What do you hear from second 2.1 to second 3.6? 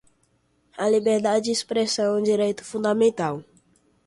é um direito fundamental.